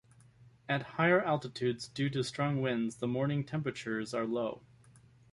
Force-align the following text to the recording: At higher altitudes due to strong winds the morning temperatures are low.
At 0.67 0.81
higher 0.97 1.21
altitudes 1.21 1.87
due 1.87 2.09
to 2.09 2.23
strong 2.23 2.59
winds 2.59 2.95
the 2.95 3.07
morning 3.07 3.43
temperatures 3.43 4.15
are 4.15 4.25
low. 4.25 4.63